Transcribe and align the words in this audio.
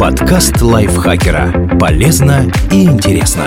Подкаст 0.00 0.60
лайфхакера. 0.60 1.78
Полезно 1.78 2.50
и 2.72 2.84
интересно. 2.84 3.44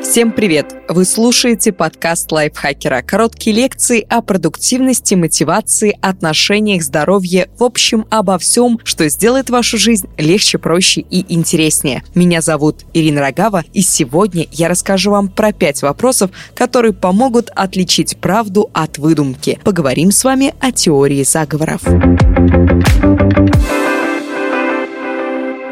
Всем 0.00 0.30
привет! 0.30 0.72
Вы 0.88 1.04
слушаете 1.04 1.72
подкаст 1.72 2.30
лайфхакера. 2.30 3.02
Короткие 3.02 3.56
лекции 3.56 4.06
о 4.08 4.22
продуктивности, 4.22 5.16
мотивации, 5.16 5.98
отношениях, 6.00 6.82
здоровье, 6.84 7.50
в 7.58 7.64
общем, 7.64 8.06
обо 8.08 8.38
всем, 8.38 8.78
что 8.84 9.08
сделает 9.08 9.50
вашу 9.50 9.76
жизнь 9.78 10.08
легче, 10.16 10.58
проще 10.58 11.00
и 11.00 11.34
интереснее. 11.34 12.04
Меня 12.14 12.40
зовут 12.40 12.84
Ирина 12.94 13.20
Рогава, 13.20 13.64
и 13.72 13.82
сегодня 13.82 14.46
я 14.52 14.68
расскажу 14.68 15.10
вам 15.10 15.28
про 15.28 15.52
пять 15.52 15.82
вопросов, 15.82 16.30
которые 16.54 16.92
помогут 16.92 17.50
отличить 17.54 18.16
правду 18.18 18.70
от 18.72 18.98
выдумки. 18.98 19.58
Поговорим 19.64 20.12
с 20.12 20.22
вами 20.22 20.54
о 20.60 20.70
теории 20.70 21.24
заговоров. 21.24 21.82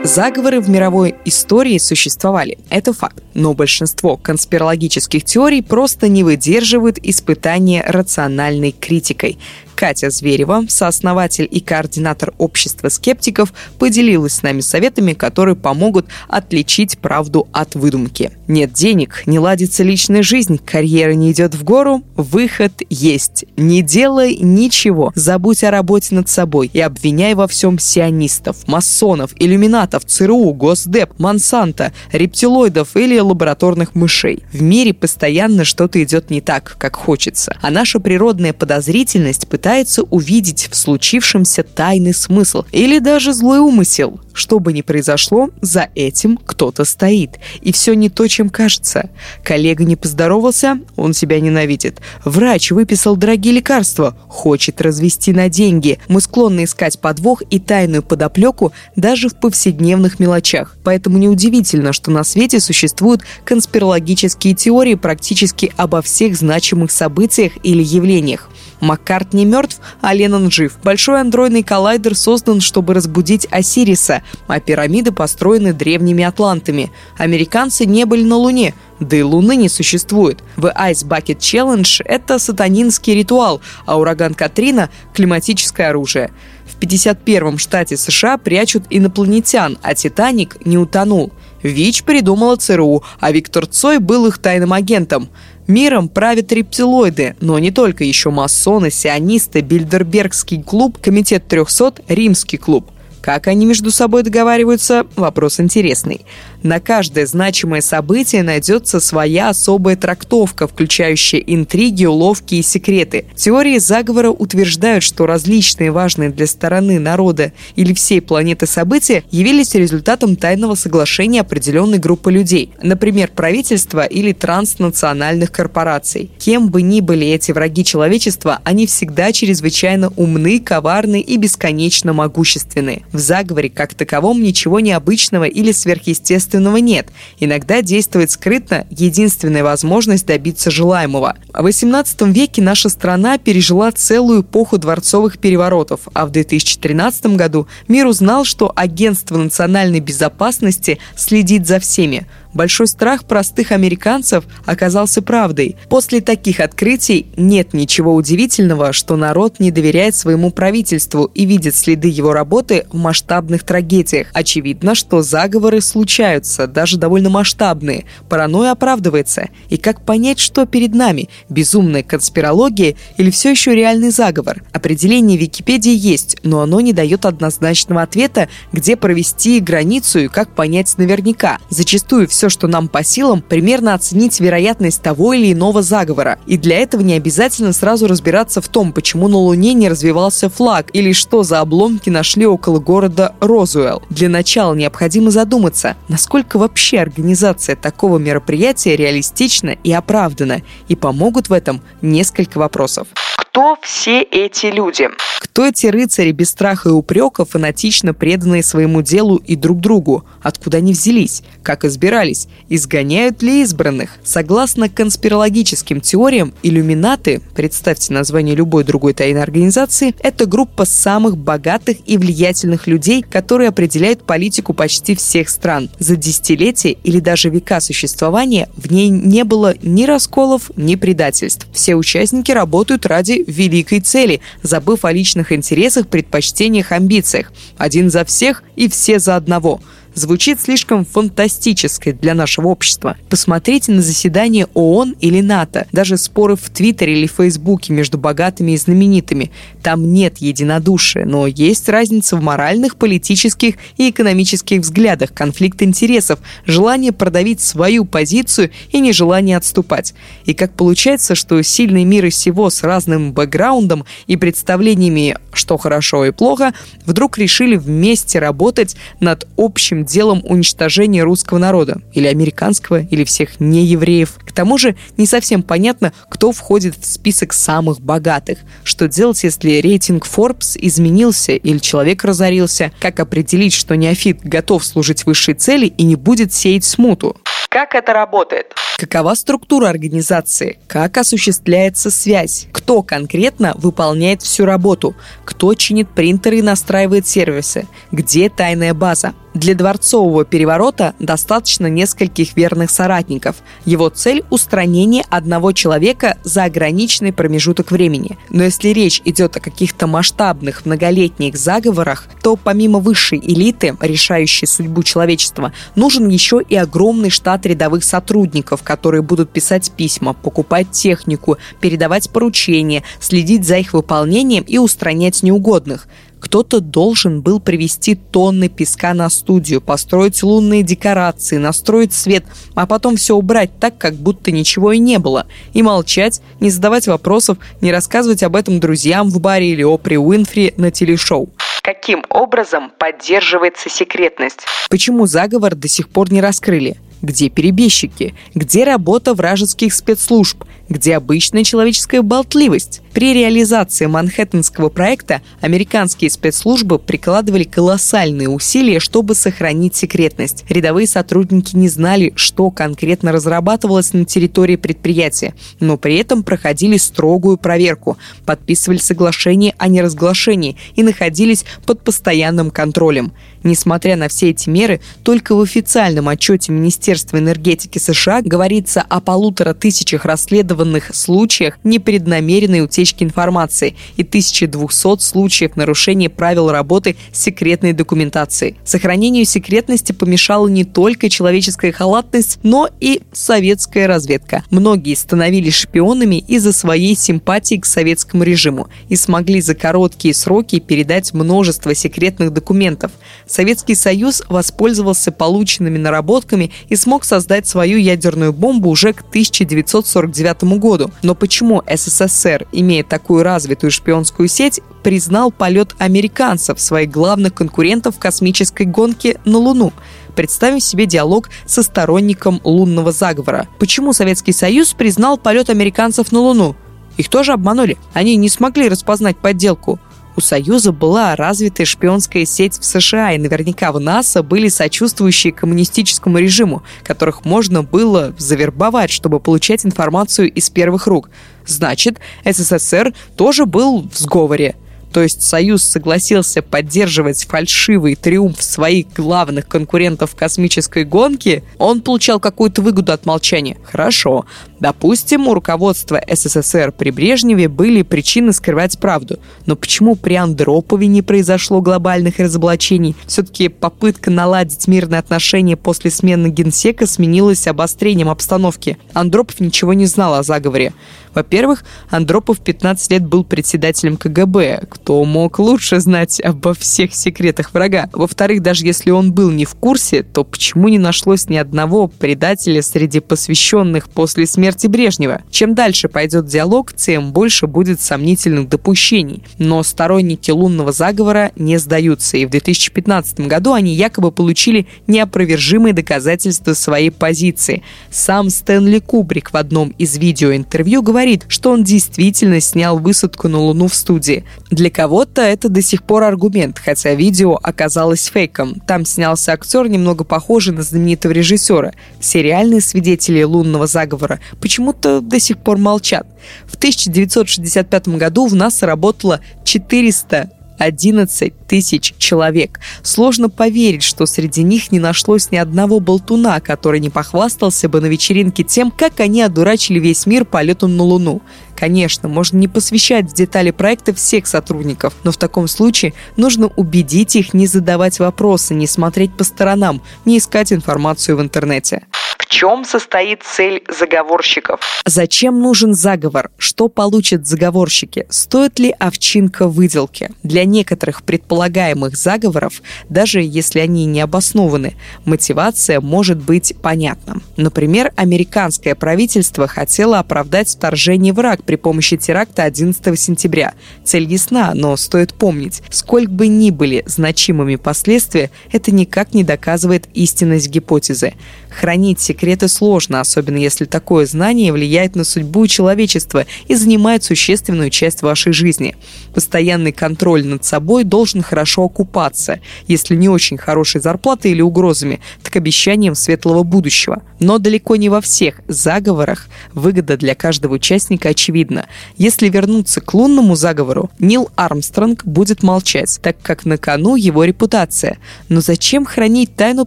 Заговоры 0.06 0.60
в 0.60 0.70
мировой 0.70 1.16
истории 1.24 1.78
существовали, 1.78 2.58
это 2.70 2.92
факт, 2.92 3.24
но 3.34 3.54
большинство 3.54 4.16
конспирологических 4.16 5.24
теорий 5.24 5.62
просто 5.62 6.06
не 6.06 6.22
выдерживают 6.22 6.98
испытания 7.02 7.82
рациональной 7.84 8.70
критикой. 8.70 9.36
Катя 9.76 10.08
Зверева, 10.08 10.64
сооснователь 10.68 11.46
и 11.48 11.60
координатор 11.60 12.32
общества 12.38 12.88
скептиков, 12.88 13.52
поделилась 13.78 14.32
с 14.32 14.42
нами 14.42 14.60
советами, 14.60 15.12
которые 15.12 15.54
помогут 15.54 16.06
отличить 16.28 16.98
правду 16.98 17.46
от 17.52 17.74
выдумки. 17.74 18.32
Нет 18.48 18.72
денег, 18.72 19.22
не 19.26 19.38
ладится 19.38 19.82
личная 19.82 20.22
жизнь, 20.22 20.58
карьера 20.58 21.12
не 21.12 21.30
идет 21.30 21.54
в 21.54 21.62
гору, 21.62 22.02
выход 22.16 22.72
есть. 22.88 23.44
Не 23.56 23.82
делай 23.82 24.36
ничего, 24.36 25.12
забудь 25.14 25.62
о 25.62 25.70
работе 25.70 26.14
над 26.14 26.28
собой 26.28 26.70
и 26.72 26.80
обвиняй 26.80 27.34
во 27.34 27.46
всем 27.46 27.78
сионистов, 27.78 28.66
масонов, 28.66 29.32
иллюминатов, 29.38 30.06
ЦРУ, 30.06 30.54
Госдеп, 30.54 31.18
Монсанто, 31.18 31.92
рептилоидов 32.12 32.96
или 32.96 33.18
лабораторных 33.18 33.94
мышей. 33.94 34.42
В 34.52 34.62
мире 34.62 34.94
постоянно 34.94 35.64
что-то 35.64 36.02
идет 36.02 36.30
не 36.30 36.40
так, 36.40 36.76
как 36.78 36.96
хочется, 36.96 37.58
а 37.60 37.70
наша 37.70 38.00
природная 38.00 38.54
подозрительность 38.54 39.46
пытается 39.48 39.65
пытается 39.66 40.02
увидеть 40.02 40.68
в 40.70 40.76
случившемся 40.76 41.64
тайный 41.64 42.14
смысл 42.14 42.62
или 42.70 43.00
даже 43.00 43.32
злой 43.32 43.58
умысел. 43.58 44.20
Что 44.32 44.60
бы 44.60 44.72
ни 44.72 44.82
произошло, 44.82 45.50
за 45.60 45.88
этим 45.96 46.36
кто-то 46.36 46.84
стоит. 46.84 47.40
И 47.62 47.72
все 47.72 47.94
не 47.94 48.08
то, 48.08 48.28
чем 48.28 48.48
кажется. 48.48 49.10
Коллега 49.42 49.82
не 49.82 49.96
поздоровался, 49.96 50.78
он 50.94 51.14
себя 51.14 51.40
ненавидит. 51.40 52.00
Врач 52.24 52.70
выписал 52.70 53.16
дорогие 53.16 53.54
лекарства, 53.54 54.16
хочет 54.28 54.80
развести 54.80 55.32
на 55.32 55.48
деньги. 55.48 55.98
Мы 56.06 56.20
склонны 56.20 56.62
искать 56.62 57.00
подвох 57.00 57.42
и 57.50 57.58
тайную 57.58 58.04
подоплеку 58.04 58.72
даже 58.94 59.28
в 59.28 59.34
повседневных 59.34 60.20
мелочах. 60.20 60.76
Поэтому 60.84 61.18
неудивительно, 61.18 61.92
что 61.92 62.12
на 62.12 62.22
свете 62.22 62.60
существуют 62.60 63.22
конспирологические 63.44 64.54
теории 64.54 64.94
практически 64.94 65.72
обо 65.76 66.02
всех 66.02 66.36
значимых 66.36 66.92
событиях 66.92 67.54
или 67.64 67.82
явлениях. 67.82 68.48
Маккартни 68.80 69.46
мертв, 69.46 69.55
а 70.00 70.14
Леннон 70.14 70.50
жив. 70.50 70.78
Большой 70.82 71.20
андроидный 71.20 71.62
коллайдер 71.62 72.14
создан, 72.14 72.60
чтобы 72.60 72.94
разбудить 72.94 73.46
Осириса, 73.50 74.22
а 74.46 74.60
пирамиды 74.60 75.12
построены 75.12 75.72
древними 75.72 76.24
атлантами. 76.24 76.92
Американцы 77.16 77.86
не 77.86 78.04
были 78.04 78.24
на 78.24 78.36
Луне, 78.36 78.74
да 79.00 79.16
и 79.16 79.22
Луны 79.22 79.56
не 79.56 79.68
существует. 79.68 80.42
The 80.56 80.74
Ice 80.74 81.06
Bucket 81.06 81.38
Challenge– 81.38 82.02
это 82.04 82.38
сатанинский 82.38 83.14
ритуал, 83.14 83.60
а 83.84 83.98
ураган 83.98 84.34
Катрина– 84.34 84.90
климатическое 85.14 85.90
оружие. 85.90 86.30
В 86.76 86.78
51-м 86.78 87.56
штате 87.56 87.96
США 87.96 88.36
прячут 88.36 88.84
инопланетян, 88.90 89.78
а 89.82 89.94
«Титаник» 89.94 90.58
не 90.66 90.76
утонул. 90.76 91.32
ВИЧ 91.62 92.02
придумала 92.04 92.56
ЦРУ, 92.56 93.02
а 93.18 93.32
Виктор 93.32 93.66
Цой 93.66 93.98
был 93.98 94.26
их 94.26 94.38
тайным 94.38 94.74
агентом. 94.74 95.30
Миром 95.66 96.08
правят 96.08 96.52
рептилоиды, 96.52 97.34
но 97.40 97.58
не 97.58 97.70
только 97.70 98.04
еще 98.04 98.30
масоны, 98.30 98.90
сионисты, 98.90 99.62
Бильдербергский 99.62 100.62
клуб, 100.62 100.98
Комитет 101.00 101.48
300, 101.48 102.02
Римский 102.08 102.58
клуб. 102.58 102.90
Как 103.26 103.48
они 103.48 103.66
между 103.66 103.90
собой 103.90 104.22
договариваются– 104.22 105.04
вопрос 105.16 105.58
интересный. 105.58 106.20
На 106.62 106.78
каждое 106.78 107.26
значимое 107.26 107.80
событие 107.80 108.44
найдется 108.44 109.00
своя 109.00 109.48
особая 109.48 109.96
трактовка, 109.96 110.68
включающая 110.68 111.40
интриги, 111.40 112.04
уловки 112.04 112.54
и 112.54 112.62
секреты. 112.62 113.24
Теории 113.34 113.78
заговора 113.78 114.30
утверждают, 114.30 115.02
что 115.02 115.26
различные 115.26 115.90
важные 115.90 116.30
для 116.30 116.46
стороны 116.46 117.00
народа 117.00 117.52
или 117.74 117.92
всей 117.94 118.20
планеты 118.20 118.66
события 118.66 119.24
явились 119.32 119.74
результатом 119.74 120.36
тайного 120.36 120.76
соглашения 120.76 121.40
определенной 121.40 121.98
группы 121.98 122.30
людей, 122.30 122.70
например, 122.80 123.32
правительства 123.34 124.04
или 124.04 124.32
транснациональных 124.32 125.50
корпораций. 125.50 126.30
Кем 126.38 126.68
бы 126.68 126.80
ни 126.80 127.00
были 127.00 127.26
эти 127.26 127.50
враги 127.50 127.84
человечества, 127.84 128.60
они 128.62 128.86
всегда 128.86 129.32
чрезвычайно 129.32 130.12
умны, 130.14 130.60
коварны 130.60 131.20
и 131.20 131.36
бесконечно 131.38 132.12
могущественны. 132.12 133.02
В 133.16 133.18
заговоре 133.18 133.70
как 133.70 133.94
таковом 133.94 134.42
ничего 134.42 134.78
необычного 134.78 135.44
или 135.44 135.72
сверхъестественного 135.72 136.76
нет. 136.76 137.08
Иногда 137.40 137.80
действует 137.80 138.30
скрытно 138.30 138.86
единственная 138.90 139.64
возможность 139.64 140.26
добиться 140.26 140.70
желаемого. 140.70 141.34
В 141.48 141.66
XVIII 141.66 142.30
веке 142.30 142.60
наша 142.60 142.90
страна 142.90 143.38
пережила 143.38 143.90
целую 143.90 144.42
эпоху 144.42 144.76
дворцовых 144.76 145.38
переворотов, 145.38 146.00
а 146.12 146.26
в 146.26 146.30
2013 146.30 147.36
году 147.36 147.66
мир 147.88 148.06
узнал, 148.06 148.44
что 148.44 148.70
Агентство 148.76 149.38
национальной 149.38 150.00
безопасности 150.00 150.98
следит 151.16 151.66
за 151.66 151.80
всеми. 151.80 152.26
Большой 152.56 152.86
страх 152.86 153.26
простых 153.26 153.70
американцев 153.70 154.44
оказался 154.64 155.20
правдой. 155.20 155.76
После 155.90 156.22
таких 156.22 156.60
открытий 156.60 157.26
нет 157.36 157.74
ничего 157.74 158.14
удивительного, 158.14 158.94
что 158.94 159.16
народ 159.16 159.60
не 159.60 159.70
доверяет 159.70 160.14
своему 160.14 160.50
правительству 160.50 161.30
и 161.34 161.44
видит 161.44 161.76
следы 161.76 162.08
его 162.08 162.32
работы 162.32 162.86
в 162.90 162.96
масштабных 162.96 163.62
трагедиях. 163.62 164.28
Очевидно, 164.32 164.94
что 164.94 165.20
заговоры 165.20 165.82
случаются, 165.82 166.66
даже 166.66 166.96
довольно 166.96 167.28
масштабные. 167.28 168.06
Паранойя 168.30 168.70
оправдывается. 168.70 169.50
И 169.68 169.76
как 169.76 170.06
понять, 170.06 170.38
что 170.38 170.64
перед 170.64 170.94
нами? 170.94 171.28
Безумная 171.50 172.02
конспирология 172.02 172.96
или 173.18 173.30
все 173.30 173.50
еще 173.50 173.74
реальный 173.74 174.10
заговор? 174.10 174.64
Определение 174.72 175.36
Википедии 175.36 175.94
есть, 175.94 176.38
но 176.42 176.62
оно 176.62 176.80
не 176.80 176.94
дает 176.94 177.26
однозначного 177.26 178.00
ответа, 178.00 178.48
где 178.72 178.96
провести 178.96 179.60
границу 179.60 180.20
и 180.20 180.28
как 180.28 180.54
понять 180.54 180.96
наверняка. 180.96 181.58
Зачастую 181.68 182.26
все, 182.28 182.45
что 182.50 182.68
нам 182.68 182.88
по 182.88 183.04
силам, 183.04 183.42
примерно 183.42 183.94
оценить 183.94 184.40
вероятность 184.40 185.02
того 185.02 185.32
или 185.32 185.52
иного 185.52 185.82
заговора. 185.82 186.38
И 186.46 186.56
для 186.56 186.78
этого 186.78 187.02
не 187.02 187.14
обязательно 187.14 187.72
сразу 187.72 188.06
разбираться 188.06 188.60
в 188.60 188.68
том, 188.68 188.92
почему 188.92 189.28
на 189.28 189.36
Луне 189.36 189.74
не 189.74 189.88
развивался 189.88 190.48
флаг 190.48 190.88
или 190.92 191.12
что 191.12 191.42
за 191.42 191.60
обломки 191.60 192.10
нашли 192.10 192.46
около 192.46 192.78
города 192.78 193.34
Розуэлл. 193.40 194.02
Для 194.10 194.28
начала 194.28 194.74
необходимо 194.74 195.30
задуматься, 195.30 195.96
насколько 196.08 196.58
вообще 196.58 196.98
организация 196.98 197.76
такого 197.76 198.18
мероприятия 198.18 198.96
реалистична 198.96 199.76
и 199.82 199.92
оправдана, 199.92 200.62
и 200.88 200.96
помогут 200.96 201.48
в 201.48 201.52
этом 201.52 201.80
несколько 202.02 202.58
вопросов. 202.58 203.08
Кто 203.56 203.78
все 203.80 204.20
эти 204.20 204.66
люди? 204.66 205.08
Кто 205.56 205.64
эти 205.64 205.86
рыцари 205.86 206.32
без 206.32 206.50
страха 206.50 206.90
и 206.90 206.92
упрека, 206.92 207.46
фанатично 207.46 208.12
преданные 208.12 208.62
своему 208.62 209.00
делу 209.00 209.36
и 209.36 209.56
друг 209.56 209.80
другу? 209.80 210.26
Откуда 210.42 210.76
они 210.76 210.92
взялись? 210.92 211.42
Как 211.62 211.86
избирались? 211.86 212.48
Изгоняют 212.68 213.42
ли 213.42 213.62
избранных? 213.62 214.10
Согласно 214.22 214.90
конспирологическим 214.90 216.02
теориям, 216.02 216.52
иллюминаты, 216.62 217.40
представьте 217.54 218.12
название 218.12 218.54
любой 218.54 218.84
другой 218.84 219.14
тайной 219.14 219.42
организации, 219.42 220.14
это 220.20 220.44
группа 220.44 220.84
самых 220.84 221.38
богатых 221.38 221.96
и 222.04 222.18
влиятельных 222.18 222.86
людей, 222.86 223.22
которые 223.22 223.70
определяют 223.70 224.24
политику 224.24 224.74
почти 224.74 225.14
всех 225.14 225.48
стран. 225.48 225.88
За 225.98 226.16
десятилетия 226.16 226.92
или 226.92 227.20
даже 227.20 227.48
века 227.48 227.80
существования 227.80 228.68
в 228.76 228.92
ней 228.92 229.08
не 229.08 229.44
было 229.44 229.74
ни 229.80 230.04
расколов, 230.04 230.70
ни 230.76 230.96
предательств. 230.96 231.66
Все 231.72 231.94
участники 231.94 232.52
работают 232.52 233.06
ради 233.06 233.45
великой 233.46 234.00
цели, 234.00 234.40
забыв 234.62 235.04
о 235.04 235.12
личных 235.12 235.52
интересах, 235.52 236.08
предпочтениях, 236.08 236.92
амбициях. 236.92 237.52
Один 237.78 238.10
за 238.10 238.24
всех 238.24 238.62
и 238.76 238.88
все 238.88 239.18
за 239.18 239.36
одного. 239.36 239.80
Звучит 240.16 240.60
слишком 240.60 241.04
фантастической 241.04 242.12
для 242.12 242.34
нашего 242.34 242.68
общества. 242.68 243.16
Посмотрите 243.28 243.92
на 243.92 244.02
заседание 244.02 244.66
ООН 244.74 245.16
или 245.20 245.40
НАТО, 245.40 245.86
даже 245.92 246.16
споры 246.16 246.56
в 246.56 246.70
Твиттере 246.70 247.20
или 247.20 247.26
Фейсбуке 247.26 247.92
между 247.92 248.18
богатыми 248.18 248.72
и 248.72 248.76
знаменитыми. 248.78 249.52
Там 249.82 250.12
нет 250.12 250.38
единодушия, 250.38 251.26
но 251.26 251.46
есть 251.46 251.88
разница 251.88 252.36
в 252.36 252.42
моральных, 252.42 252.96
политических 252.96 253.76
и 253.98 254.10
экономических 254.10 254.80
взглядах, 254.80 255.32
конфликт 255.34 255.82
интересов, 255.82 256.40
желание 256.64 257.12
продавить 257.12 257.60
свою 257.60 258.06
позицию 258.06 258.70
и 258.90 259.00
нежелание 259.00 259.58
отступать. 259.58 260.14
И 260.46 260.54
как 260.54 260.72
получается, 260.72 261.34
что 261.34 261.62
сильный 261.62 262.04
мир 262.04 262.24
из 262.24 262.34
всего 262.34 262.70
с 262.70 262.82
разным 262.82 263.32
бэкграундом 263.32 264.06
и 264.26 264.36
представлениями, 264.36 265.36
что 265.52 265.76
хорошо 265.76 266.24
и 266.24 266.30
плохо, 266.30 266.72
вдруг 267.04 267.36
решили 267.36 267.76
вместе 267.76 268.38
работать 268.38 268.96
над 269.20 269.46
общим 269.58 270.05
делом 270.06 270.42
уничтожения 270.44 271.22
русского 271.22 271.58
народа, 271.58 272.00
или 272.12 272.26
американского, 272.26 273.02
или 273.02 273.24
всех 273.24 273.60
неевреев. 273.60 274.38
К 274.44 274.52
тому 274.52 274.78
же 274.78 274.96
не 275.16 275.26
совсем 275.26 275.62
понятно, 275.62 276.12
кто 276.28 276.52
входит 276.52 276.96
в 276.96 277.04
список 277.04 277.52
самых 277.52 278.00
богатых. 278.00 278.58
Что 278.84 279.08
делать, 279.08 279.42
если 279.44 279.80
рейтинг 279.80 280.26
Forbes 280.26 280.78
изменился 280.80 281.52
или 281.52 281.78
человек 281.78 282.24
разорился? 282.24 282.92
Как 283.00 283.20
определить, 283.20 283.74
что 283.74 283.96
неофит 283.96 284.40
готов 284.42 284.84
служить 284.84 285.26
высшей 285.26 285.54
цели 285.54 285.86
и 285.86 286.04
не 286.04 286.16
будет 286.16 286.54
сеять 286.54 286.84
смуту? 286.84 287.36
Как 287.68 287.94
это 287.94 288.14
работает? 288.14 288.74
Какова 288.96 289.34
структура 289.34 289.88
организации? 289.88 290.78
Как 290.86 291.18
осуществляется 291.18 292.10
связь? 292.10 292.68
Кто 292.72 293.02
конкретно 293.02 293.74
выполняет 293.76 294.40
всю 294.40 294.64
работу? 294.64 295.14
Кто 295.44 295.74
чинит 295.74 296.08
принтеры 296.08 296.60
и 296.60 296.62
настраивает 296.62 297.26
сервисы? 297.26 297.86
Где 298.10 298.48
тайная 298.48 298.94
база? 298.94 299.34
Для 299.56 299.74
дворцового 299.74 300.44
переворота 300.44 301.14
достаточно 301.18 301.86
нескольких 301.86 302.58
верных 302.58 302.90
соратников. 302.90 303.56
Его 303.86 304.10
цель– 304.10 304.44
устранение 304.50 305.24
одного 305.30 305.72
человека 305.72 306.36
за 306.44 306.64
ограниченный 306.64 307.32
промежуток 307.32 307.90
времени. 307.90 308.36
Но 308.50 308.64
если 308.64 308.90
речь 308.90 309.22
идет 309.24 309.56
о 309.56 309.60
каких-то 309.60 310.06
масштабных 310.06 310.84
многолетних 310.84 311.56
заговорах, 311.56 312.26
то 312.42 312.56
помимо 312.56 312.98
высшей 312.98 313.38
элиты, 313.38 313.96
решающей 313.98 314.66
судьбу 314.66 315.02
человечества, 315.02 315.72
нужен 315.94 316.28
еще 316.28 316.60
и 316.60 316.76
огромный 316.76 317.30
штат 317.30 317.64
рядовых 317.64 318.04
сотрудников, 318.04 318.82
которые 318.82 319.22
будут 319.22 319.48
писать 319.48 319.90
письма, 319.90 320.34
покупать 320.34 320.90
технику, 320.90 321.56
передавать 321.80 322.28
поручения, 322.28 323.04
следить 323.20 323.64
за 323.64 323.78
их 323.78 323.94
выполнением 323.94 324.64
и 324.64 324.76
устранять 324.76 325.42
неугодных. 325.42 326.08
Кто-то 326.46 326.78
должен 326.78 327.42
был 327.42 327.58
привезти 327.58 328.14
тонны 328.14 328.68
песка 328.68 329.14
на 329.14 329.28
студию, 329.30 329.80
построить 329.80 330.44
лунные 330.44 330.84
декорации, 330.84 331.56
настроить 331.56 332.12
свет, 332.12 332.44
а 332.76 332.86
потом 332.86 333.16
все 333.16 333.34
убрать 333.34 333.80
так, 333.80 333.98
как 333.98 334.14
будто 334.14 334.52
ничего 334.52 334.92
и 334.92 335.00
не 335.00 335.18
было. 335.18 335.48
И 335.72 335.82
молчать, 335.82 336.40
не 336.60 336.70
задавать 336.70 337.08
вопросов, 337.08 337.58
не 337.80 337.90
рассказывать 337.90 338.44
об 338.44 338.54
этом 338.54 338.78
друзьям 338.78 339.28
в 339.28 339.40
баре 339.40 339.72
или 339.72 339.82
Опри 339.82 340.18
Уинфри 340.18 340.72
на 340.76 340.92
телешоу. 340.92 341.50
Каким 341.82 342.24
образом 342.30 342.92
поддерживается 342.96 343.90
секретность? 343.90 344.60
Почему 344.88 345.26
заговор 345.26 345.74
до 345.74 345.88
сих 345.88 346.08
пор 346.08 346.32
не 346.32 346.40
раскрыли? 346.40 346.96
Где 347.22 347.48
перебежчики? 347.48 348.36
Где 348.54 348.84
работа 348.84 349.34
вражеских 349.34 349.92
спецслужб? 349.92 350.62
Где 350.88 351.16
обычная 351.16 351.64
человеческая 351.64 352.22
болтливость? 352.22 353.02
При 353.16 353.32
реализации 353.32 354.04
Манхэттенского 354.04 354.90
проекта 354.90 355.40
американские 355.62 356.28
спецслужбы 356.28 356.98
прикладывали 356.98 357.64
колоссальные 357.64 358.50
усилия, 358.50 359.00
чтобы 359.00 359.34
сохранить 359.34 359.96
секретность. 359.96 360.66
Рядовые 360.68 361.06
сотрудники 361.06 361.74
не 361.74 361.88
знали, 361.88 362.34
что 362.36 362.70
конкретно 362.70 363.32
разрабатывалось 363.32 364.12
на 364.12 364.26
территории 364.26 364.76
предприятия, 364.76 365.54
но 365.80 365.96
при 365.96 366.16
этом 366.16 366.42
проходили 366.42 366.98
строгую 366.98 367.56
проверку, 367.56 368.18
подписывали 368.44 368.98
соглашение 368.98 369.74
о 369.78 369.88
неразглашении 369.88 370.76
и 370.94 371.02
находились 371.02 371.64
под 371.86 372.02
постоянным 372.04 372.70
контролем. 372.70 373.32
Несмотря 373.62 374.16
на 374.16 374.28
все 374.28 374.50
эти 374.50 374.68
меры, 374.68 375.00
только 375.24 375.56
в 375.56 375.62
официальном 375.62 376.28
отчете 376.28 376.70
Министерства 376.70 377.38
энергетики 377.38 377.98
США 377.98 378.42
говорится 378.42 379.00
о 379.00 379.20
полутора 379.22 379.72
тысячах 379.72 380.26
расследованных 380.26 381.14
случаях 381.14 381.78
непреднамеренной 381.82 382.84
утечки 382.84 383.05
информации 383.22 383.96
и 384.16 384.22
1200 384.22 385.20
случаев 385.22 385.76
нарушения 385.76 386.28
правил 386.28 386.70
работы 386.70 387.16
секретной 387.32 387.92
документации. 387.92 388.76
Сохранению 388.84 389.44
секретности 389.44 390.12
помешала 390.12 390.68
не 390.68 390.84
только 390.84 391.28
человеческая 391.28 391.92
халатность, 391.92 392.58
но 392.62 392.88
и 393.00 393.22
советская 393.32 394.06
разведка. 394.06 394.64
Многие 394.70 395.14
становились 395.14 395.74
шпионами 395.74 396.36
из-за 396.36 396.72
своей 396.72 397.16
симпатии 397.16 397.76
к 397.76 397.86
советскому 397.86 398.42
режиму 398.42 398.88
и 399.08 399.16
смогли 399.16 399.60
за 399.60 399.74
короткие 399.74 400.34
сроки 400.34 400.80
передать 400.80 401.32
множество 401.34 401.94
секретных 401.94 402.52
документов. 402.52 403.12
Советский 403.46 403.94
Союз 403.94 404.42
воспользовался 404.48 405.32
полученными 405.32 405.98
наработками 405.98 406.70
и 406.88 406.96
смог 406.96 407.24
создать 407.24 407.66
свою 407.66 407.98
ядерную 407.98 408.52
бомбу 408.52 408.90
уже 408.90 409.12
к 409.12 409.20
1949 409.20 410.64
году. 410.78 411.10
Но 411.22 411.34
почему 411.34 411.82
СССР, 411.92 412.66
имея 412.96 413.04
такую 413.04 413.42
развитую 413.42 413.90
шпионскую 413.90 414.48
сеть, 414.48 414.80
признал 415.02 415.50
полет 415.50 415.94
американцев, 415.98 416.80
своих 416.80 417.10
главных 417.10 417.52
конкурентов 417.52 418.16
в 418.16 418.18
космической 418.18 418.86
гонке 418.86 419.38
на 419.44 419.58
Луну? 419.58 419.92
Представим 420.34 420.80
себе 420.80 421.06
диалог 421.06 421.50
со 421.66 421.82
сторонником 421.82 422.60
лунного 422.64 423.12
заговора. 423.12 423.68
Почему 423.78 424.12
Советский 424.12 424.52
Союз 424.52 424.94
признал 424.94 425.36
полет 425.36 425.68
американцев 425.68 426.32
на 426.32 426.40
Луну? 426.40 426.74
Их 427.18 427.28
тоже 427.28 427.52
обманули. 427.52 427.98
Они 428.14 428.36
не 428.36 428.48
смогли 428.48 428.88
распознать 428.88 429.36
подделку. 429.36 430.00
У 430.36 430.40
Союза 430.42 430.92
была 430.92 431.34
развитая 431.34 431.86
шпионская 431.86 432.44
сеть 432.44 432.78
в 432.78 432.84
США, 432.84 433.32
и 433.32 433.38
наверняка 433.38 433.90
в 433.90 434.00
НАСА 434.00 434.42
были 434.42 434.68
сочувствующие 434.68 435.52
коммунистическому 435.52 436.38
режиму, 436.38 436.82
которых 437.02 437.46
можно 437.46 437.82
было 437.82 438.34
завербовать, 438.36 439.10
чтобы 439.10 439.40
получать 439.40 439.86
информацию 439.86 440.52
из 440.52 440.68
первых 440.68 441.06
рук. 441.06 441.30
Значит, 441.66 442.18
СССР 442.44 443.12
тоже 443.36 443.66
был 443.66 444.08
в 444.08 444.16
сговоре– 444.18 444.76
то 445.16 445.22
есть 445.22 445.40
Союз 445.40 445.82
согласился 445.82 446.60
поддерживать 446.60 447.46
фальшивый 447.46 448.16
триумф 448.16 448.62
своих 448.62 449.06
главных 449.14 449.66
конкурентов 449.66 450.32
в 450.32 450.36
космической 450.36 451.04
гонке, 451.04 451.62
он 451.78 452.02
получал 452.02 452.38
какую-то 452.38 452.82
выгоду 452.82 453.12
от 453.12 453.24
молчания. 453.24 453.78
Хорошо. 453.82 454.44
Допустим, 454.80 455.48
у 455.48 455.54
руководства 455.54 456.20
СССР 456.30 456.92
при 456.92 457.10
Брежневе 457.10 457.68
были 457.68 458.02
причины 458.02 458.52
скрывать 458.52 458.98
правду. 458.98 459.38
Но 459.64 459.76
почему 459.76 460.16
при 460.16 460.34
Андропове 460.34 461.06
не 461.06 461.22
произошло 461.22 461.80
глобальных 461.80 462.38
разоблачений? 462.38 463.16
Все-таки 463.26 463.68
попытка 463.68 464.30
наладить 464.30 464.86
мирные 464.86 465.18
отношения 465.18 465.76
после 465.76 466.10
смены 466.10 466.48
генсека 466.48 467.06
сменилась 467.06 467.66
обострением 467.66 468.28
обстановки. 468.28 468.98
Андропов 469.14 469.60
ничего 469.60 469.94
не 469.94 470.06
знал 470.06 470.34
о 470.34 470.42
заговоре. 470.42 470.92
Во-первых, 471.36 471.84
Андропов 472.08 472.60
15 472.60 473.10
лет 473.10 473.26
был 473.26 473.44
председателем 473.44 474.16
КГБ. 474.16 474.84
Кто 474.88 475.22
мог 475.22 475.58
лучше 475.58 476.00
знать 476.00 476.40
обо 476.40 476.72
всех 476.72 477.14
секретах 477.14 477.74
врага? 477.74 478.08
Во-вторых, 478.14 478.62
даже 478.62 478.86
если 478.86 479.10
он 479.10 479.34
был 479.34 479.50
не 479.50 479.66
в 479.66 479.74
курсе, 479.74 480.22
то 480.22 480.44
почему 480.44 480.88
не 480.88 480.98
нашлось 480.98 481.50
ни 481.50 481.56
одного 481.56 482.08
предателя 482.08 482.80
среди 482.80 483.20
посвященных 483.20 484.08
после 484.08 484.46
смерти 484.66 484.88
Брежнева? 484.88 485.42
Чем 485.48 485.76
дальше 485.76 486.08
пойдет 486.08 486.46
диалог, 486.46 486.92
тем 486.92 487.32
больше 487.32 487.68
будет 487.68 488.00
сомнительных 488.00 488.68
допущений. 488.68 489.44
Но 489.58 489.84
сторонники 489.84 490.50
лунного 490.50 490.90
заговора 490.90 491.52
не 491.54 491.78
сдаются, 491.78 492.36
и 492.36 492.46
в 492.46 492.50
2015 492.50 493.40
году 493.46 493.74
они 493.74 493.94
якобы 493.94 494.32
получили 494.32 494.88
неопровержимые 495.06 495.92
доказательства 495.92 496.74
своей 496.74 497.10
позиции. 497.10 497.84
Сам 498.10 498.50
Стэнли 498.50 498.98
Кубрик 498.98 499.52
в 499.52 499.56
одном 499.56 499.90
из 499.98 500.16
видеоинтервью 500.18 501.00
говорит, 501.00 501.44
что 501.46 501.70
он 501.70 501.84
действительно 501.84 502.60
снял 502.60 502.98
высадку 502.98 503.46
на 503.46 503.58
Луну 503.58 503.86
в 503.86 503.94
студии. 503.94 504.44
Для 504.72 504.90
кого-то 504.90 505.42
это 505.42 505.68
до 505.68 505.80
сих 505.80 506.02
пор 506.02 506.24
аргумент, 506.24 506.80
хотя 506.84 507.14
видео 507.14 507.56
оказалось 507.62 508.26
фейком. 508.26 508.80
Там 508.84 509.04
снялся 509.04 509.52
актер, 509.52 509.88
немного 509.88 510.24
похожий 510.24 510.74
на 510.74 510.82
знаменитого 510.82 511.30
режиссера. 511.30 511.92
Все 512.18 512.42
свидетели 512.80 513.42
лунного 513.42 513.86
заговора 513.86 514.40
почему-то 514.60 515.20
до 515.20 515.38
сих 515.40 515.58
пор 515.58 515.78
молчат. 515.78 516.26
В 516.66 516.76
1965 516.76 518.08
году 518.08 518.46
в 518.46 518.54
НАСА 518.54 518.86
работало 518.86 519.40
400 519.64 520.50
11 520.78 521.52
тысяч 521.66 522.14
человек. 522.18 522.80
Сложно 523.02 523.48
поверить, 523.48 524.02
что 524.02 524.26
среди 524.26 524.62
них 524.62 524.92
не 524.92 524.98
нашлось 524.98 525.50
ни 525.50 525.56
одного 525.56 526.00
болтуна, 526.00 526.60
который 526.60 527.00
не 527.00 527.10
похвастался 527.10 527.88
бы 527.88 528.00
на 528.00 528.06
вечеринке 528.06 528.62
тем, 528.62 528.90
как 528.90 529.20
они 529.20 529.42
одурачили 529.42 529.98
весь 529.98 530.26
мир 530.26 530.44
полетом 530.44 530.96
на 530.96 531.04
Луну. 531.04 531.42
Конечно, 531.74 532.28
можно 532.28 532.56
не 532.56 532.68
посвящать 532.68 533.30
в 533.30 533.34
детали 533.34 533.70
проекта 533.70 534.14
всех 534.14 534.46
сотрудников, 534.46 535.14
но 535.24 535.32
в 535.32 535.36
таком 535.36 535.68
случае 535.68 536.14
нужно 536.36 536.68
убедить 536.68 537.36
их 537.36 537.52
не 537.52 537.66
задавать 537.66 538.18
вопросы, 538.18 538.74
не 538.74 538.86
смотреть 538.86 539.36
по 539.36 539.44
сторонам, 539.44 540.02
не 540.24 540.38
искать 540.38 540.72
информацию 540.72 541.36
в 541.36 541.42
интернете. 541.42 542.06
Чем 542.48 542.84
состоит 542.84 543.42
цель 543.42 543.82
заговорщиков? 543.88 545.02
Зачем 545.04 545.60
нужен 545.60 545.94
заговор? 545.94 546.50
Что 546.58 546.88
получат 546.88 547.44
заговорщики? 547.46 548.26
Стоит 548.30 548.78
ли 548.78 548.94
овчинка 548.98 549.66
выделки? 549.66 550.30
Для 550.44 550.64
некоторых 550.64 551.24
предполагаемых 551.24 552.16
заговоров, 552.16 552.82
даже 553.08 553.40
если 553.42 553.80
они 553.80 554.04
не 554.04 554.20
обоснованы, 554.20 554.94
мотивация 555.24 556.00
может 556.00 556.38
быть 556.38 556.74
понятна. 556.80 557.40
Например, 557.56 558.12
американское 558.14 558.94
правительство 558.94 559.66
хотело 559.66 560.20
оправдать 560.20 560.68
вторжение 560.68 561.32
в 561.32 561.40
Ирак 561.40 561.64
при 561.64 561.74
помощи 561.74 562.16
теракта 562.16 562.62
11 562.62 563.18
сентября. 563.18 563.74
Цель 564.04 564.32
ясна, 564.32 564.72
но 564.74 564.96
стоит 564.96 565.34
помнить, 565.34 565.82
сколько 565.90 566.30
бы 566.30 566.46
ни 566.46 566.70
были 566.70 567.02
значимыми 567.06 567.74
последствия, 567.74 568.50
это 568.70 568.94
никак 568.94 569.34
не 569.34 569.42
доказывает 569.42 570.08
истинность 570.14 570.68
гипотезы. 570.68 571.34
Хранить 571.70 572.20
секреты 572.36 572.68
сложно, 572.68 573.20
особенно 573.20 573.56
если 573.56 573.86
такое 573.86 574.26
знание 574.26 574.70
влияет 574.70 575.16
на 575.16 575.24
судьбу 575.24 575.66
человечества 575.66 576.44
и 576.68 576.74
занимает 576.74 577.24
существенную 577.24 577.88
часть 577.88 578.20
вашей 578.20 578.52
жизни. 578.52 578.94
Постоянный 579.34 579.92
контроль 579.92 580.44
над 580.44 580.62
собой 580.62 581.04
должен 581.04 581.40
хорошо 581.40 581.84
окупаться, 581.84 582.60
если 582.86 583.16
не 583.16 583.30
очень 583.30 583.56
хорошей 583.56 584.02
зарплатой 584.02 584.50
или 584.50 584.60
угрозами, 584.60 585.20
так 585.42 585.56
обещанием 585.56 586.14
светлого 586.14 586.62
будущего. 586.62 587.22
Но 587.40 587.58
далеко 587.58 587.96
не 587.96 588.10
во 588.10 588.20
всех 588.20 588.60
заговорах 588.68 589.46
выгода 589.72 590.18
для 590.18 590.34
каждого 590.34 590.74
участника 590.74 591.30
очевидна. 591.30 591.86
Если 592.18 592.50
вернуться 592.50 593.00
к 593.00 593.14
лунному 593.14 593.56
заговору, 593.56 594.10
Нил 594.18 594.50
Армстронг 594.56 595.24
будет 595.24 595.62
молчать, 595.62 596.18
так 596.22 596.36
как 596.42 596.66
на 596.66 596.76
кону 596.76 597.16
его 597.16 597.44
репутация. 597.44 598.18
Но 598.50 598.60
зачем 598.60 599.06
хранить 599.06 599.56
тайну 599.56 599.86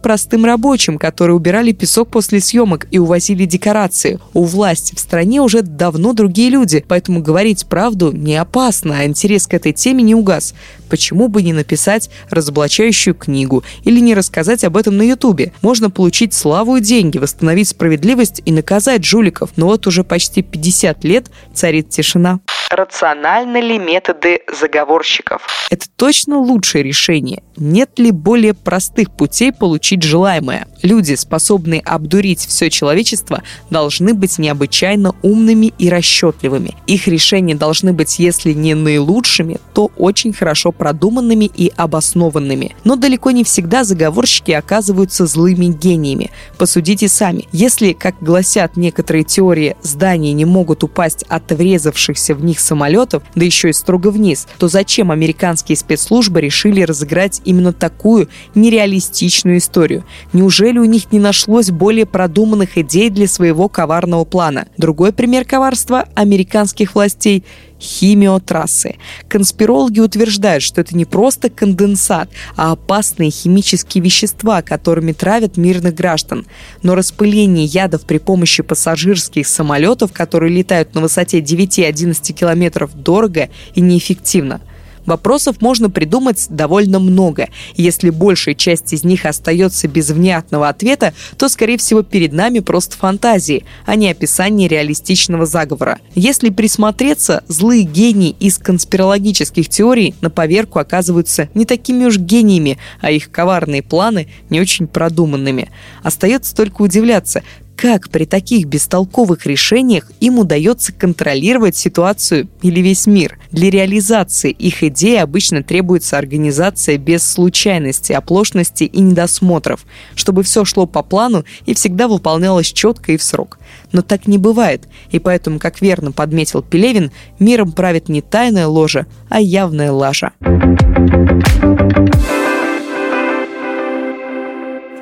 простым 0.00 0.44
рабочим, 0.44 0.98
которые 0.98 1.36
убирали 1.36 1.70
песок 1.70 2.08
после 2.08 2.39
съемок 2.40 2.86
и 2.90 2.98
увозили 2.98 3.44
декорации. 3.44 4.18
У 4.34 4.44
власти 4.44 4.94
в 4.94 5.00
стране 5.00 5.40
уже 5.40 5.62
давно 5.62 6.12
другие 6.12 6.50
люди, 6.50 6.84
поэтому 6.86 7.22
говорить 7.22 7.66
правду 7.66 8.12
не 8.12 8.36
опасно, 8.36 8.98
а 8.98 9.04
интерес 9.04 9.46
к 9.46 9.54
этой 9.54 9.72
теме 9.72 10.02
не 10.02 10.14
угас. 10.14 10.54
Почему 10.88 11.28
бы 11.28 11.42
не 11.42 11.52
написать 11.52 12.10
разоблачающую 12.30 13.14
книгу 13.14 13.62
или 13.84 14.00
не 14.00 14.14
рассказать 14.14 14.64
об 14.64 14.76
этом 14.76 14.96
на 14.96 15.02
Ютубе? 15.02 15.52
Можно 15.62 15.90
получить 15.90 16.34
славу 16.34 16.76
и 16.76 16.80
деньги, 16.80 17.18
восстановить 17.18 17.68
справедливость 17.68 18.42
и 18.44 18.52
наказать 18.52 19.04
жуликов. 19.04 19.50
Но 19.56 19.66
вот 19.66 19.86
уже 19.86 20.04
почти 20.04 20.42
50 20.42 21.04
лет 21.04 21.30
царит 21.54 21.90
тишина 21.90 22.40
рациональны 22.70 23.58
ли 23.58 23.78
методы 23.78 24.40
заговорщиков. 24.48 25.42
Это 25.70 25.86
точно 25.96 26.38
лучшее 26.38 26.84
решение. 26.84 27.42
Нет 27.56 27.98
ли 27.98 28.12
более 28.12 28.54
простых 28.54 29.10
путей 29.10 29.52
получить 29.52 30.02
желаемое? 30.02 30.68
Люди, 30.82 31.14
способные 31.14 31.80
обдурить 31.80 32.46
все 32.46 32.70
человечество, 32.70 33.42
должны 33.68 34.14
быть 34.14 34.38
необычайно 34.38 35.14
умными 35.22 35.74
и 35.78 35.90
расчетливыми. 35.90 36.76
Их 36.86 37.06
решения 37.08 37.54
должны 37.54 37.92
быть, 37.92 38.18
если 38.18 38.52
не 38.52 38.74
наилучшими, 38.74 39.58
то 39.74 39.90
очень 39.98 40.32
хорошо 40.32 40.72
продуманными 40.72 41.50
и 41.54 41.72
обоснованными. 41.76 42.76
Но 42.84 42.96
далеко 42.96 43.32
не 43.32 43.44
всегда 43.44 43.84
заговорщики 43.84 44.52
оказываются 44.52 45.26
злыми 45.26 45.66
гениями. 45.66 46.30
Посудите 46.56 47.08
сами. 47.08 47.48
Если, 47.52 47.92
как 47.92 48.14
гласят 48.20 48.76
некоторые 48.76 49.24
теории, 49.24 49.76
здания 49.82 50.32
не 50.32 50.44
могут 50.44 50.84
упасть 50.84 51.24
от 51.28 51.50
врезавшихся 51.50 52.34
в 52.34 52.44
них 52.44 52.59
самолетов, 52.60 53.22
да 53.34 53.44
еще 53.44 53.70
и 53.70 53.72
строго 53.72 54.08
вниз, 54.08 54.46
то 54.58 54.68
зачем 54.68 55.10
американские 55.10 55.76
спецслужбы 55.76 56.40
решили 56.40 56.82
разыграть 56.82 57.40
именно 57.44 57.72
такую 57.72 58.28
нереалистичную 58.54 59.58
историю? 59.58 60.04
Неужели 60.32 60.78
у 60.78 60.84
них 60.84 61.12
не 61.12 61.18
нашлось 61.18 61.70
более 61.70 62.06
продуманных 62.06 62.78
идей 62.78 63.10
для 63.10 63.26
своего 63.26 63.68
коварного 63.68 64.24
плана? 64.24 64.66
Другой 64.76 65.12
пример 65.12 65.44
коварства 65.44 66.06
американских 66.14 66.94
властей 66.94 67.44
химиотрассы. 67.80 68.96
Конспирологи 69.28 70.00
утверждают, 70.00 70.62
что 70.62 70.80
это 70.80 70.96
не 70.96 71.04
просто 71.04 71.50
конденсат, 71.50 72.30
а 72.56 72.72
опасные 72.72 73.30
химические 73.30 74.02
вещества, 74.04 74.62
которыми 74.62 75.12
травят 75.12 75.56
мирных 75.56 75.94
граждан. 75.94 76.46
Но 76.82 76.94
распыление 76.94 77.64
ядов 77.64 78.02
при 78.02 78.18
помощи 78.18 78.62
пассажирских 78.62 79.46
самолетов, 79.46 80.12
которые 80.12 80.54
летают 80.54 80.94
на 80.94 81.00
высоте 81.00 81.40
9-11 81.40 82.32
километров, 82.32 82.94
дорого 82.94 83.48
и 83.74 83.80
неэффективно. 83.80 84.60
Вопросов 85.06 85.60
можно 85.60 85.90
придумать 85.90 86.46
довольно 86.48 86.98
много. 86.98 87.48
Если 87.74 88.10
большая 88.10 88.54
часть 88.54 88.92
из 88.92 89.04
них 89.04 89.24
остается 89.24 89.88
без 89.88 90.10
внятного 90.10 90.68
ответа, 90.68 91.14
то, 91.36 91.48
скорее 91.48 91.78
всего, 91.78 92.02
перед 92.02 92.32
нами 92.32 92.60
просто 92.60 92.96
фантазии, 92.96 93.64
а 93.86 93.96
не 93.96 94.10
описание 94.10 94.68
реалистичного 94.68 95.46
заговора. 95.46 95.98
Если 96.14 96.50
присмотреться, 96.50 97.42
злые 97.48 97.82
гении 97.82 98.36
из 98.38 98.58
конспирологических 98.58 99.68
теорий 99.68 100.14
на 100.20 100.30
поверку 100.30 100.78
оказываются 100.78 101.48
не 101.54 101.64
такими 101.64 102.04
уж 102.04 102.18
гениями, 102.18 102.78
а 103.00 103.10
их 103.10 103.30
коварные 103.30 103.82
планы 103.82 104.28
не 104.48 104.60
очень 104.60 104.86
продуманными. 104.86 105.70
Остается 106.02 106.54
только 106.54 106.82
удивляться, 106.82 107.42
как 107.80 108.10
при 108.10 108.26
таких 108.26 108.66
бестолковых 108.66 109.46
решениях 109.46 110.12
им 110.20 110.38
удается 110.38 110.92
контролировать 110.92 111.76
ситуацию 111.76 112.46
или 112.60 112.80
весь 112.80 113.06
мир? 113.06 113.38
Для 113.52 113.70
реализации 113.70 114.50
их 114.50 114.82
идей 114.82 115.18
обычно 115.18 115.62
требуется 115.62 116.18
организация 116.18 116.98
без 116.98 117.22
случайности, 117.22 118.12
оплошности 118.12 118.84
и 118.84 119.00
недосмотров, 119.00 119.86
чтобы 120.14 120.42
все 120.42 120.66
шло 120.66 120.84
по 120.84 121.02
плану 121.02 121.46
и 121.64 121.72
всегда 121.72 122.06
выполнялось 122.06 122.70
четко 122.70 123.12
и 123.12 123.16
в 123.16 123.22
срок. 123.22 123.58
Но 123.92 124.02
так 124.02 124.26
не 124.26 124.36
бывает, 124.36 124.86
и 125.10 125.18
поэтому, 125.18 125.58
как 125.58 125.80
верно 125.80 126.12
подметил 126.12 126.60
Пелевин, 126.60 127.10
миром 127.38 127.72
правит 127.72 128.10
не 128.10 128.20
тайная 128.20 128.66
ложа, 128.66 129.06
а 129.30 129.40
явная 129.40 129.90
лажа. 129.90 130.32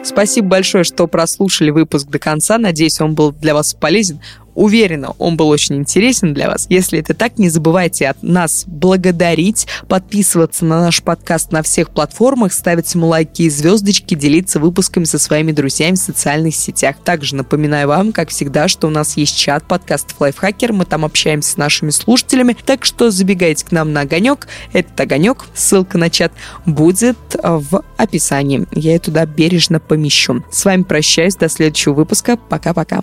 Спасибо 0.08 0.48
большое, 0.48 0.84
что 0.84 1.06
прослушали 1.06 1.70
выпуск 1.70 2.08
до 2.08 2.18
конца. 2.18 2.56
Надеюсь, 2.56 2.98
он 3.00 3.14
был 3.14 3.30
для 3.30 3.52
вас 3.52 3.74
полезен. 3.74 4.20
Уверена, 4.58 5.14
он 5.18 5.36
был 5.36 5.50
очень 5.50 5.76
интересен 5.76 6.34
для 6.34 6.48
вас. 6.48 6.66
Если 6.68 6.98
это 6.98 7.14
так, 7.14 7.38
не 7.38 7.48
забывайте 7.48 8.08
от 8.08 8.24
нас 8.24 8.64
благодарить, 8.66 9.68
подписываться 9.86 10.64
на 10.64 10.80
наш 10.80 11.00
подкаст 11.00 11.52
на 11.52 11.62
всех 11.62 11.90
платформах, 11.90 12.52
ставить 12.52 12.92
ему 12.92 13.06
лайки 13.06 13.42
и 13.42 13.50
звездочки, 13.50 14.16
делиться 14.16 14.58
выпусками 14.58 15.04
со 15.04 15.20
своими 15.20 15.52
друзьями 15.52 15.94
в 15.94 16.00
социальных 16.00 16.56
сетях. 16.56 16.96
Также 17.04 17.36
напоминаю 17.36 17.86
вам, 17.86 18.10
как 18.10 18.30
всегда, 18.30 18.66
что 18.66 18.88
у 18.88 18.90
нас 18.90 19.16
есть 19.16 19.38
чат 19.38 19.62
подкастов 19.62 20.20
Лайфхакер, 20.20 20.72
мы 20.72 20.84
там 20.86 21.04
общаемся 21.04 21.52
с 21.52 21.56
нашими 21.56 21.90
слушателями, 21.90 22.56
так 22.66 22.84
что 22.84 23.12
забегайте 23.12 23.64
к 23.64 23.70
нам 23.70 23.92
на 23.92 24.00
огонек. 24.00 24.48
Этот 24.72 25.00
огонек, 25.00 25.44
ссылка 25.54 25.98
на 25.98 26.10
чат, 26.10 26.32
будет 26.66 27.16
в 27.40 27.84
описании. 27.96 28.66
Я 28.72 28.94
ее 28.94 28.98
туда 28.98 29.24
бережно 29.24 29.78
помещу. 29.78 30.42
С 30.50 30.64
вами 30.64 30.82
прощаюсь, 30.82 31.36
до 31.36 31.48
следующего 31.48 31.94
выпуска. 31.94 32.36
Пока-пока. 32.36 33.02